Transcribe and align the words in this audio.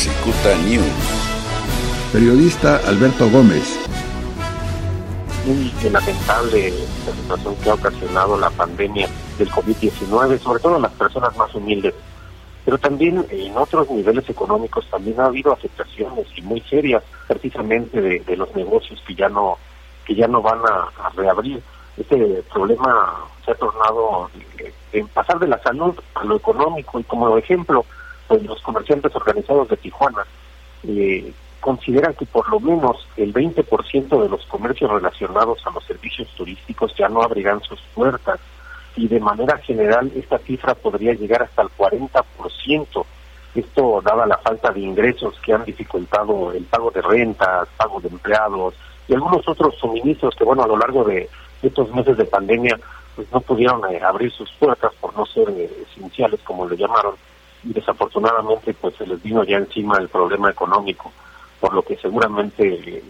Cicuta 0.00 0.56
News. 0.64 0.86
Periodista 2.10 2.80
Alberto 2.88 3.28
Gómez. 3.28 3.78
Muy 5.44 5.90
lamentable 5.92 6.72
la 7.04 7.12
situación 7.12 7.54
que 7.56 7.68
ha 7.68 7.74
ocasionado 7.74 8.38
la 8.38 8.48
pandemia 8.48 9.10
del 9.36 9.50
COVID-19, 9.50 10.38
sobre 10.38 10.60
todo 10.60 10.76
en 10.76 10.82
las 10.82 10.92
personas 10.92 11.36
más 11.36 11.54
humildes. 11.54 11.92
Pero 12.64 12.78
también 12.78 13.26
en 13.28 13.54
otros 13.58 13.90
niveles 13.90 14.26
económicos 14.30 14.88
también 14.90 15.20
ha 15.20 15.26
habido 15.26 15.52
afectaciones 15.52 16.26
y 16.34 16.40
muy 16.40 16.62
serias 16.62 17.02
precisamente 17.28 18.00
de, 18.00 18.36
los 18.38 18.56
negocios 18.56 19.02
que 19.06 19.14
ya 19.14 19.28
no 19.28 19.58
que 20.06 20.14
ya 20.14 20.26
no 20.26 20.40
van 20.40 20.60
a, 20.60 21.10
reabrir. 21.14 21.62
Este 21.98 22.42
problema 22.50 23.16
se 23.44 23.50
ha 23.50 23.54
tornado 23.54 24.30
en 24.92 25.08
pasar 25.08 25.38
de 25.38 25.48
la 25.48 25.62
salud 25.62 25.94
a 26.14 26.24
lo 26.24 26.36
económico 26.36 26.98
y 26.98 27.04
como 27.04 27.36
ejemplo, 27.36 27.84
los 28.38 28.60
comerciantes 28.62 29.14
organizados 29.14 29.68
de 29.68 29.76
Tijuana 29.76 30.24
eh, 30.86 31.32
consideran 31.60 32.14
que 32.14 32.26
por 32.26 32.48
lo 32.48 32.60
menos 32.60 33.06
el 33.16 33.32
20% 33.32 34.22
de 34.22 34.28
los 34.28 34.44
comercios 34.46 34.90
relacionados 34.90 35.64
a 35.66 35.70
los 35.70 35.84
servicios 35.84 36.28
turísticos 36.36 36.94
ya 36.96 37.08
no 37.08 37.22
abrirán 37.22 37.60
sus 37.62 37.80
puertas 37.94 38.40
y 38.96 39.08
de 39.08 39.20
manera 39.20 39.58
general 39.58 40.10
esta 40.14 40.38
cifra 40.38 40.74
podría 40.74 41.14
llegar 41.14 41.42
hasta 41.42 41.62
el 41.62 41.68
40%. 41.68 43.04
Esto 43.54 44.00
dada 44.02 44.26
la 44.26 44.38
falta 44.38 44.70
de 44.70 44.80
ingresos 44.80 45.38
que 45.40 45.52
han 45.52 45.64
dificultado 45.64 46.52
el 46.52 46.64
pago 46.64 46.90
de 46.90 47.02
rentas, 47.02 47.68
pago 47.76 48.00
de 48.00 48.08
empleados 48.08 48.74
y 49.08 49.14
algunos 49.14 49.46
otros 49.46 49.76
suministros 49.76 50.34
que, 50.36 50.44
bueno, 50.44 50.62
a 50.62 50.68
lo 50.68 50.76
largo 50.76 51.04
de 51.04 51.28
estos 51.62 51.92
meses 51.92 52.16
de 52.16 52.24
pandemia, 52.24 52.78
pues 53.16 53.30
no 53.32 53.40
pudieron 53.40 53.82
eh, 53.92 54.00
abrir 54.02 54.30
sus 54.32 54.50
puertas 54.52 54.92
por 55.00 55.14
no 55.16 55.26
ser 55.26 55.50
eh, 55.50 55.68
esenciales, 55.90 56.40
como 56.44 56.66
le 56.66 56.76
llamaron, 56.76 57.14
y 57.64 57.72
desafortunadamente 57.72 58.74
pues 58.74 58.94
se 58.96 59.06
les 59.06 59.22
vino 59.22 59.44
ya 59.44 59.58
encima 59.58 59.98
el 59.98 60.08
problema 60.08 60.50
económico 60.50 61.12
por 61.60 61.74
lo 61.74 61.82
que 61.82 61.96
seguramente, 61.96 62.98
eh, 62.98 63.04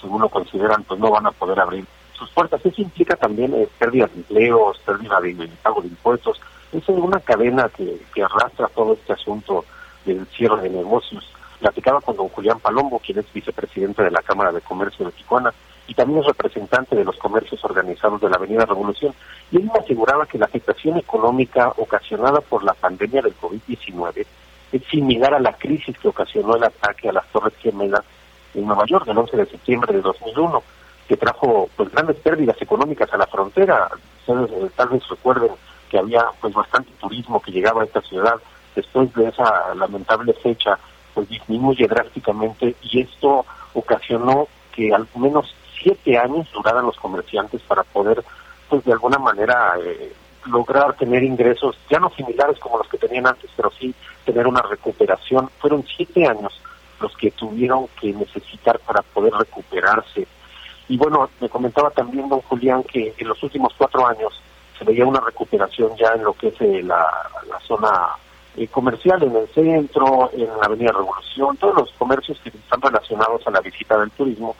según 0.00 0.20
lo 0.20 0.28
consideran, 0.28 0.82
pues 0.82 0.98
no 1.00 1.10
van 1.10 1.26
a 1.26 1.30
poder 1.30 1.60
abrir 1.60 1.86
sus 2.18 2.28
puertas. 2.30 2.60
Eso 2.66 2.82
implica 2.82 3.16
también 3.16 3.54
eh, 3.54 3.68
pérdida 3.78 4.08
de 4.08 4.16
empleos, 4.16 4.78
pérdida 4.84 5.20
de, 5.20 5.48
pago 5.62 5.80
de 5.80 5.88
impuestos. 5.88 6.40
Es 6.72 6.86
una 6.88 7.20
cadena 7.20 7.68
que, 7.68 8.00
que 8.12 8.22
arrastra 8.22 8.66
todo 8.68 8.94
este 8.94 9.12
asunto 9.12 9.64
del 10.04 10.26
cierre 10.26 10.62
de 10.62 10.70
negocios. 10.70 11.24
Platicaba 11.60 12.00
con 12.00 12.16
don 12.16 12.28
Julián 12.28 12.58
Palombo, 12.58 12.98
quien 12.98 13.20
es 13.20 13.32
vicepresidente 13.32 14.02
de 14.02 14.10
la 14.10 14.22
Cámara 14.22 14.50
de 14.50 14.60
Comercio 14.60 15.06
de 15.06 15.12
Tijuana 15.12 15.54
y 15.86 15.94
también 15.94 16.20
es 16.20 16.26
representante 16.26 16.96
de 16.96 17.04
los 17.04 17.16
comercios 17.18 17.62
organizados 17.64 18.20
de 18.20 18.30
la 18.30 18.36
Avenida 18.36 18.64
Revolución. 18.64 19.14
Y 19.50 19.56
él 19.56 19.64
me 19.64 19.78
aseguraba 19.78 20.26
que 20.26 20.38
la 20.38 20.46
afectación 20.46 20.96
económica 20.96 21.72
ocasionada 21.76 22.40
por 22.40 22.64
la 22.64 22.74
pandemia 22.74 23.22
del 23.22 23.36
COVID-19 23.36 24.26
es 24.72 24.82
similar 24.90 25.34
a 25.34 25.40
la 25.40 25.52
crisis 25.52 25.96
que 25.98 26.08
ocasionó 26.08 26.56
el 26.56 26.64
ataque 26.64 27.08
a 27.08 27.12
las 27.12 27.26
Torres 27.28 27.54
Gemelas 27.60 28.02
en 28.54 28.66
Nueva 28.66 28.86
York 28.86 29.06
el 29.08 29.18
11 29.18 29.36
de 29.36 29.46
septiembre 29.46 29.92
de 29.92 30.00
2001, 30.00 30.62
que 31.06 31.16
trajo 31.16 31.68
pues 31.76 31.90
grandes 31.90 32.16
pérdidas 32.16 32.60
económicas 32.60 33.12
a 33.12 33.18
la 33.18 33.26
frontera. 33.26 33.88
Eh, 34.26 34.70
tal 34.74 34.88
vez 34.88 35.06
recuerden 35.08 35.50
que 35.90 35.98
había 35.98 36.24
pues 36.40 36.54
bastante 36.54 36.90
turismo 37.00 37.40
que 37.40 37.52
llegaba 37.52 37.82
a 37.82 37.84
esta 37.84 38.00
ciudad. 38.00 38.36
Después 38.74 39.12
de 39.14 39.28
esa 39.28 39.74
lamentable 39.74 40.32
fecha, 40.32 40.78
pues 41.12 41.28
disminuye 41.28 41.86
drásticamente 41.86 42.74
y 42.82 43.00
esto 43.02 43.44
ocasionó 43.74 44.48
que 44.72 44.92
al 44.92 45.06
menos 45.16 45.54
siete 45.84 46.18
años 46.18 46.50
duraran 46.52 46.86
los 46.86 46.96
comerciantes 46.96 47.62
para 47.62 47.84
poder 47.84 48.24
pues 48.68 48.84
de 48.84 48.92
alguna 48.92 49.18
manera 49.18 49.74
eh, 49.80 50.12
lograr 50.46 50.96
tener 50.96 51.22
ingresos 51.22 51.76
ya 51.88 52.00
no 52.00 52.10
similares 52.10 52.58
como 52.58 52.78
los 52.78 52.88
que 52.88 52.98
tenían 52.98 53.26
antes, 53.26 53.50
pero 53.56 53.70
sí 53.78 53.94
tener 54.24 54.46
una 54.46 54.62
recuperación. 54.62 55.48
Fueron 55.60 55.84
siete 55.96 56.26
años 56.26 56.60
los 57.00 57.16
que 57.16 57.30
tuvieron 57.30 57.86
que 58.00 58.12
necesitar 58.12 58.78
para 58.80 59.02
poder 59.02 59.32
recuperarse. 59.34 60.26
Y 60.88 60.96
bueno, 60.96 61.30
me 61.40 61.48
comentaba 61.48 61.90
también 61.90 62.28
don 62.28 62.40
Julián 62.42 62.82
que 62.82 63.14
en 63.16 63.28
los 63.28 63.42
últimos 63.42 63.72
cuatro 63.76 64.06
años 64.06 64.40
se 64.78 64.84
veía 64.84 65.06
una 65.06 65.20
recuperación 65.20 65.96
ya 65.96 66.12
en 66.14 66.24
lo 66.24 66.32
que 66.34 66.48
es 66.48 66.60
eh, 66.60 66.82
la, 66.82 67.06
zona 67.66 68.10
eh, 68.56 68.68
comercial, 68.68 69.22
en 69.22 69.36
el 69.36 69.48
centro, 69.48 70.30
en 70.32 70.46
la 70.46 70.66
Avenida 70.66 70.92
Revolución, 70.92 71.56
todos 71.56 71.76
los 71.76 71.92
comercios 71.92 72.38
que 72.42 72.50
están 72.50 72.82
relacionados 72.82 73.46
a 73.46 73.50
la 73.50 73.60
visita 73.60 73.98
del 73.98 74.10
turismo. 74.10 74.54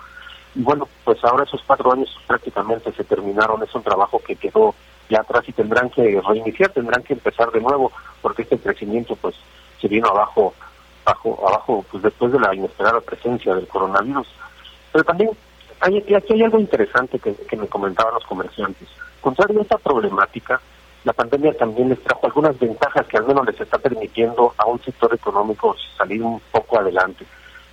Y 0.55 0.63
bueno, 0.63 0.89
pues 1.05 1.23
ahora 1.25 1.45
esos 1.45 1.63
cuatro 1.67 1.93
años 1.93 2.09
prácticamente 2.27 2.93
se 2.93 3.05
terminaron, 3.05 3.63
es 3.63 3.75
un 3.75 3.83
trabajo 3.83 4.21
que 4.25 4.37
quedó 4.37 4.75
ya 5.09 5.21
atrás 5.21 5.45
y 5.49 5.53
tendrán 5.53 5.91
que 5.91 6.21
reiniciar, 6.27 6.71
tendrán 6.71 7.03
que 7.03 7.15
empezar 7.15 7.51
de 7.51 7.61
nuevo, 7.61 7.93
porque 8.23 8.43
este 8.43 8.59
crecimiento 8.59 9.17
pues 9.17 9.35
se 9.81 9.89
vino 9.89 10.09
abajo, 10.09 10.55
abajo, 11.05 11.45
abajo 11.47 11.85
pues 11.91 12.03
después 12.03 12.33
de 12.33 12.41
la 12.41 12.55
inesperada 12.55 13.01
presencia 13.01 13.55
del 13.55 13.67
coronavirus. 13.67 14.29
Pero 14.93 15.05
también 15.05 15.31
hay, 15.81 15.99
aquí 15.99 16.33
hay 16.33 16.43
algo 16.43 16.59
interesante 16.59 17.19
que, 17.19 17.35
que 17.35 17.57
me 17.57 17.67
comentaban 17.67 18.15
los 18.15 18.25
comerciantes. 18.25 18.89
Contrario 19.21 19.59
a 19.59 19.63
esta 19.63 19.79
problemática, 19.79 20.61
la 21.05 21.13
pandemia 21.13 21.53
también 21.55 21.91
les 21.91 22.03
trajo 22.03 22.27
algunas 22.27 22.59
ventajas 22.59 23.07
que 23.07 23.19
al 23.19 23.27
menos 23.27 23.45
les 23.47 23.61
está 23.61 23.79
permitiendo 23.79 24.55
a 24.57 24.67
un 24.67 24.81
sector 24.83 25.13
económico 25.15 25.77
salir 25.99 26.23
un 26.23 26.41
poco 26.51 26.79
adelante. 26.79 27.27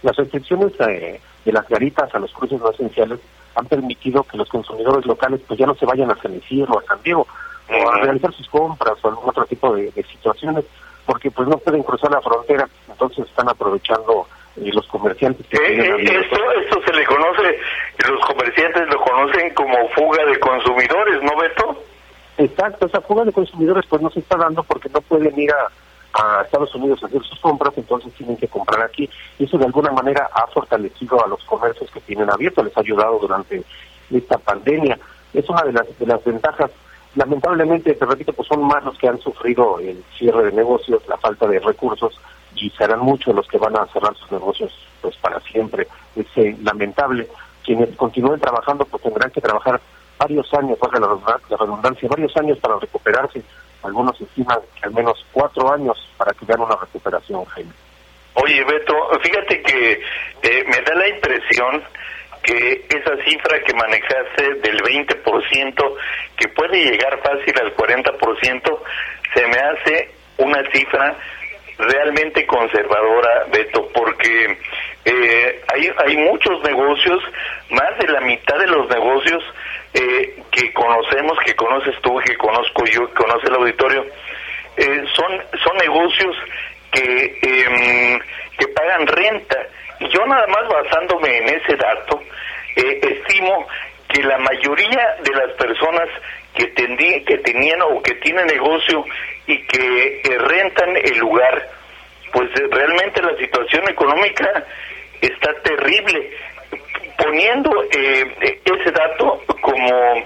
Las 0.03 0.15
restricciones 0.17 0.73
eh, 0.79 1.21
de 1.45 1.51
las 1.51 1.67
garitas 1.67 2.13
a 2.13 2.19
los 2.19 2.31
cruces 2.33 2.59
no 2.59 2.69
esenciales 2.69 3.19
han 3.55 3.65
permitido 3.65 4.23
que 4.23 4.37
los 4.37 4.49
consumidores 4.49 5.05
locales 5.05 5.41
pues 5.47 5.59
ya 5.59 5.65
no 5.65 5.75
se 5.75 5.85
vayan 5.85 6.11
a 6.11 6.21
San 6.21 6.35
Isidro 6.35 6.73
o 6.73 6.79
a 6.79 6.83
San 6.83 7.01
Diego 7.03 7.27
o 7.69 7.89
a 7.89 7.97
realizar 7.99 8.33
sus 8.33 8.47
compras 8.49 8.97
o 9.01 9.07
algún 9.09 9.29
otro 9.29 9.45
tipo 9.45 9.75
de, 9.75 9.91
situaciones 10.03 10.65
porque 11.05 11.31
pues 11.31 11.47
no 11.47 11.57
pueden 11.57 11.83
cruzar 11.83 12.11
la 12.11 12.21
frontera. 12.21 12.67
Entonces 12.89 13.25
están 13.27 13.49
aprovechando 13.49 14.27
eh, 14.57 14.69
los 14.73 14.85
comerciantes 14.87 15.45
que 15.47 15.57
eh, 15.57 15.79
eh, 15.79 15.95
esto, 15.99 16.37
esto 16.63 16.81
se 16.85 16.93
le 16.93 17.05
conoce 17.05 17.57
los 18.09 18.25
comerciantes 18.25 18.83
lo 18.89 18.99
conocen 18.99 19.53
como 19.53 19.87
fuga 19.89 20.25
de 20.25 20.39
consumidores 20.39 21.23
¿no 21.23 21.37
Beto? 21.39 21.83
Exacto, 22.37 22.87
esa 22.87 23.01
fuga 23.01 23.23
de 23.23 23.31
consumidores 23.31 23.85
pues 23.87 24.01
no 24.01 24.09
se 24.09 24.19
está 24.19 24.37
dando 24.37 24.63
porque 24.63 24.89
no 24.89 25.01
pueden 25.01 25.39
ir 25.39 25.51
a 25.51 25.67
a 26.13 26.41
Estados 26.41 26.73
Unidos 26.75 27.01
a 27.03 27.07
hacer 27.07 27.23
sus 27.23 27.39
compras, 27.39 27.73
entonces 27.77 28.13
tienen 28.13 28.37
que 28.37 28.47
comprar 28.47 28.81
aquí. 28.83 29.09
Y 29.39 29.45
eso 29.45 29.57
de 29.57 29.65
alguna 29.65 29.91
manera 29.91 30.29
ha 30.33 30.47
fortalecido 30.47 31.23
a 31.23 31.27
los 31.27 31.43
comercios 31.45 31.89
que 31.91 32.01
tienen 32.01 32.29
abiertos, 32.29 32.65
les 32.65 32.77
ha 32.77 32.81
ayudado 32.81 33.19
durante 33.19 33.63
esta 34.09 34.37
pandemia. 34.37 34.97
Es 35.33 35.47
una 35.49 35.63
de 35.63 35.73
las, 35.73 35.99
de 35.99 36.05
las 36.05 36.23
ventajas. 36.23 36.71
Lamentablemente, 37.15 37.93
te 37.93 38.05
repito, 38.05 38.33
pues 38.33 38.47
son 38.47 38.63
más 38.63 38.83
los 38.83 38.97
que 38.97 39.07
han 39.07 39.19
sufrido 39.19 39.79
el 39.79 40.03
cierre 40.17 40.45
de 40.45 40.51
negocios, 40.51 41.01
la 41.07 41.17
falta 41.17 41.47
de 41.47 41.59
recursos, 41.59 42.19
y 42.55 42.69
serán 42.71 42.99
muchos 42.99 43.33
los 43.33 43.47
que 43.47 43.57
van 43.57 43.75
a 43.77 43.85
cerrar 43.87 44.15
sus 44.15 44.31
negocios 44.31 44.71
pues 45.01 45.15
para 45.17 45.39
siempre. 45.41 45.87
Es 46.15 46.27
eh, 46.35 46.57
lamentable. 46.61 47.27
Quienes 47.63 47.95
continúen 47.95 48.39
trabajando, 48.39 48.85
pues 48.85 49.03
tendrán 49.03 49.31
que 49.31 49.41
trabajar 49.41 49.79
varios 50.17 50.53
años, 50.53 50.77
valga 50.79 50.99
la 50.99 51.57
redundancia, 51.57 52.09
varios 52.09 52.35
años 52.37 52.57
para 52.59 52.77
recuperarse 52.77 53.43
algunos 53.83 54.19
estiman 54.19 54.59
que 54.79 54.85
al 54.85 54.93
menos 54.93 55.25
cuatro 55.31 55.71
años 55.71 55.97
para 56.17 56.33
que 56.33 56.45
vean 56.45 56.61
una 56.61 56.75
recuperación, 56.75 57.45
Jaime. 57.45 57.71
Oye, 58.33 58.63
Beto, 58.63 58.95
fíjate 59.21 59.61
que 59.61 59.91
eh, 60.43 60.63
me 60.65 60.81
da 60.81 60.95
la 60.95 61.07
impresión 61.09 61.83
que 62.43 62.85
esa 62.89 63.15
cifra 63.23 63.59
que 63.61 63.73
manejaste 63.73 64.55
del 64.61 64.81
20%, 64.81 65.95
que 66.37 66.47
puede 66.49 66.85
llegar 66.85 67.19
fácil 67.21 67.53
al 67.61 67.75
40%, 67.75 68.79
se 69.33 69.47
me 69.47 69.57
hace 69.57 70.11
una 70.37 70.63
cifra 70.71 71.17
realmente 71.77 72.45
conservadora, 72.47 73.45
Beto, 73.51 73.89
porque 73.93 74.57
eh, 75.05 75.61
hay, 75.73 75.89
hay 76.05 76.17
muchos 76.17 76.63
negocios, 76.63 77.23
más 77.69 77.97
de 77.99 78.07
la 78.11 78.21
mitad 78.21 78.57
de 78.57 78.67
los 78.67 78.89
negocios 78.89 79.43
eh, 79.93 80.43
que 80.51 80.73
conocemos, 80.73 81.37
que 81.45 81.55
conoces 81.55 81.95
tú, 82.01 82.17
que 82.25 82.37
conozco 82.37 82.85
yo, 82.85 83.07
que 83.07 83.13
conoce 83.13 83.47
el 83.47 83.55
auditorio, 83.55 84.05
eh, 84.77 85.03
son, 85.13 85.43
son 85.63 85.77
negocios 85.77 86.35
que, 86.91 87.39
em, 87.41 88.19
que 88.57 88.67
pagan 88.69 89.07
renta. 89.07 89.57
Y 89.99 90.07
yo 90.09 90.25
nada 90.25 90.47
más 90.47 90.67
basándome 90.67 91.37
en 91.37 91.49
ese 91.49 91.75
dato, 91.75 92.21
eh, 92.75 92.99
estimo 93.01 93.67
que 94.07 94.23
la 94.23 94.37
mayoría 94.37 95.17
de 95.23 95.35
las 95.35 95.51
personas 95.57 96.07
que, 96.55 96.67
tendí, 96.67 97.23
que 97.25 97.37
tenían 97.39 97.81
o 97.81 98.01
que 98.01 98.15
tienen 98.15 98.47
negocio 98.47 99.05
y 99.47 99.57
que 99.65 100.21
rentan 100.37 100.95
el 100.97 101.17
lugar, 101.17 101.69
pues 102.31 102.49
realmente 102.69 103.21
la 103.21 103.35
situación 103.37 103.89
económica 103.89 104.65
está 105.21 105.53
terrible 105.61 106.31
poniendo 107.21 107.71
eh, 107.91 108.59
ese 108.65 108.91
dato 108.91 109.41
como 109.61 110.23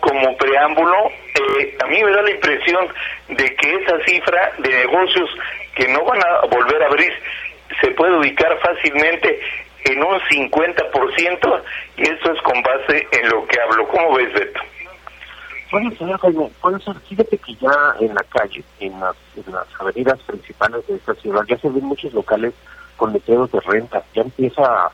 como 0.00 0.34
preámbulo, 0.38 0.96
eh, 1.08 1.76
a 1.78 1.86
mí 1.86 2.02
me 2.02 2.10
da 2.10 2.22
la 2.22 2.30
impresión 2.30 2.88
de 3.28 3.54
que 3.54 3.74
esa 3.74 4.02
cifra 4.06 4.52
de 4.58 4.70
negocios 4.70 5.28
que 5.74 5.86
no 5.88 6.02
van 6.04 6.20
a 6.24 6.46
volver 6.46 6.82
a 6.82 6.86
abrir 6.86 7.12
se 7.82 7.90
puede 7.90 8.16
ubicar 8.16 8.58
fácilmente 8.60 9.38
en 9.84 10.02
un 10.02 10.18
50% 10.18 11.62
y 11.98 12.02
eso 12.02 12.32
es 12.32 12.42
con 12.42 12.62
base 12.62 13.06
en 13.12 13.28
lo 13.28 13.46
que 13.46 13.60
hablo. 13.60 13.86
¿Cómo 13.88 14.14
ves, 14.14 14.32
Beto? 14.32 14.60
Puede 15.70 15.96
ser, 15.96 16.16
Jaime. 16.16 16.50
Fíjate 17.08 17.38
que 17.38 17.54
ya 17.54 17.94
en 18.00 18.14
la 18.14 18.24
calle, 18.24 18.64
en 18.80 18.98
las, 18.98 19.16
en 19.36 19.52
las 19.52 19.66
avenidas 19.78 20.18
principales 20.22 20.86
de 20.86 20.96
esta 20.96 21.14
ciudad, 21.14 21.42
ya 21.46 21.58
se 21.58 21.68
ven 21.68 21.84
muchos 21.84 22.12
locales 22.12 22.54
con 22.96 23.12
letreros 23.12 23.52
de 23.52 23.60
renta. 23.60 24.02
Ya 24.14 24.22
empieza 24.22 24.90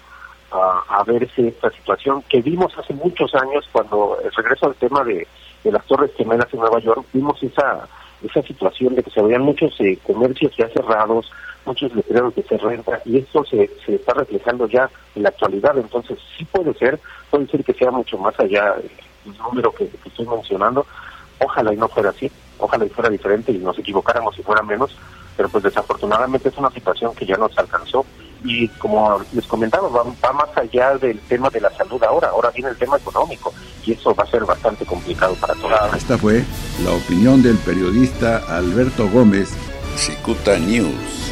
a, 0.62 0.85
a, 0.88 1.05
verse 1.05 1.49
esta 1.49 1.70
situación 1.70 2.23
que 2.29 2.41
vimos 2.41 2.76
hace 2.79 2.94
muchos 2.94 3.35
años 3.35 3.69
cuando, 3.73 4.19
el 4.23 4.32
regreso 4.32 4.67
al 4.67 4.75
tema 4.75 5.05
de, 5.05 5.26
de 5.64 5.73
las 5.73 5.85
Torres 5.87 6.11
Gemelas 6.17 6.53
en 6.53 6.61
Nueva 6.61 6.81
York, 6.81 7.05
vimos 7.12 7.43
esa 7.43 7.88
esa 8.23 8.43
situación 8.43 8.94
de 8.94 9.03
que 9.03 9.11
se 9.11 9.23
veían 9.23 9.43
muchos 9.43 9.75
eh, 9.81 9.99
comercios 10.05 10.53
ya 10.56 10.69
cerrados, 10.69 11.31
muchos 11.64 11.94
letreros 11.94 12.35
de 12.35 12.43
se 12.43 12.56
renta, 12.58 13.00
y 13.05 13.19
esto 13.19 13.44
se, 13.44 13.70
se 13.85 13.97
está 13.97 14.14
reflejando 14.14 14.67
ya 14.69 14.88
en 15.14 15.23
la 15.23 15.29
actualidad. 15.31 15.76
Entonces, 15.76 16.19
sí 16.37 16.44
puede 16.44 16.73
ser, 16.75 16.99
puede 17.31 17.47
ser 17.49 17.64
que 17.64 17.75
sea 17.75 17.91
mucho 17.91 18.17
más 18.19 18.38
allá 18.38 18.75
el 19.26 19.37
número 19.38 19.73
que, 19.73 19.91
estoy 20.05 20.26
mencionando. 20.26 20.87
Ojalá 21.38 21.75
y 21.75 21.76
no 21.76 21.88
fuera 21.88 22.11
así, 22.11 22.31
ojalá 22.58 22.87
y 22.87 22.88
fuera 22.88 23.11
diferente 23.11 23.53
y 23.53 23.58
nos 23.58 23.79
equivocáramos 23.79 24.38
y 24.38 24.43
fuera 24.43 24.62
menos, 24.62 24.97
pero 25.37 25.50
pues 25.50 25.64
desafortunadamente 25.64 26.49
es 26.49 26.56
una 26.56 26.70
situación 26.70 27.14
que 27.14 27.26
ya 27.26 27.37
nos 27.37 27.56
alcanzó 27.58 28.06
y 28.46 28.69
como 28.69 29.20
les 29.32 29.46
comentaba, 29.46 29.88
va, 29.88 30.32
más 30.32 30.56
allá 30.56 30.96
del 30.96 31.19
tema 31.20 31.50
de 31.50 31.60
la 31.60 31.70
salud 31.76 32.02
ahora, 32.04 32.28
ahora 32.28 32.50
viene 32.50 32.70
el 32.70 32.76
tema 32.76 32.96
económico 32.96 33.52
y 33.84 33.93
eso 33.93 34.14
va 34.14 34.25
a 34.25 34.26
ser 34.26 34.44
bastante 34.44 34.87
complicado 34.87 35.34
para 35.34 35.54
todos. 35.54 35.94
Esta 35.94 36.16
fue 36.16 36.44
la 36.84 36.93
opinión 36.93 37.43
del 37.43 37.56
periodista 37.58 38.43
Alberto 38.48 39.08
Gómez, 39.10 39.50
Cicuta 39.96 40.58
News. 40.58 41.25